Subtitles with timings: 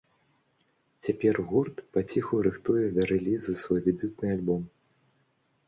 [1.07, 4.61] Цяпер гурт паціху рыхтуе да рэлізу свой дэбютны альбом.